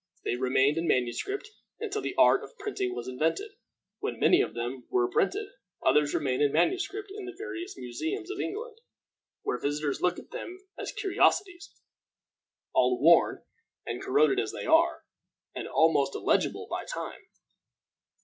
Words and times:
They 0.23 0.35
remained 0.35 0.77
in 0.79 0.87
manuscript 0.87 1.47
until 1.79 2.01
the 2.01 2.15
art 2.17 2.43
of 2.43 2.57
printing 2.57 2.95
was 2.95 3.07
invented, 3.07 3.51
when 3.99 4.17
many 4.17 4.41
of 4.41 4.55
them 4.55 4.87
were 4.89 5.07
printed; 5.07 5.47
others 5.85 6.15
remain 6.15 6.41
in 6.41 6.51
manuscript 6.51 7.11
in 7.15 7.25
the 7.25 7.35
various 7.37 7.77
museums 7.77 8.31
of 8.31 8.39
England, 8.39 8.79
where 9.43 9.59
visitors 9.59 10.01
look 10.01 10.17
at 10.17 10.31
them 10.31 10.57
as 10.75 10.91
curiosities, 10.91 11.75
all 12.73 12.99
worn 12.99 13.43
and 13.85 14.01
corroded 14.01 14.39
as 14.39 14.51
they 14.51 14.65
are, 14.65 15.05
and 15.53 15.67
almost 15.67 16.15
illegible 16.15 16.65
by 16.67 16.83
time. 16.83 17.27